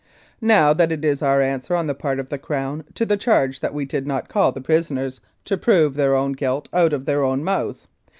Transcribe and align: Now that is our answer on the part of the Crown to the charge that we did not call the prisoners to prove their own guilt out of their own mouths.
Now 0.41 0.73
that 0.73 0.91
is 0.91 1.21
our 1.21 1.43
answer 1.43 1.75
on 1.75 1.85
the 1.85 1.93
part 1.93 2.17
of 2.19 2.29
the 2.29 2.39
Crown 2.39 2.85
to 2.95 3.05
the 3.05 3.17
charge 3.17 3.59
that 3.59 3.71
we 3.71 3.85
did 3.85 4.07
not 4.07 4.29
call 4.29 4.51
the 4.51 4.59
prisoners 4.59 5.21
to 5.45 5.57
prove 5.59 5.93
their 5.93 6.15
own 6.15 6.31
guilt 6.31 6.67
out 6.73 6.91
of 6.91 7.05
their 7.05 7.23
own 7.23 7.43
mouths. 7.43 7.85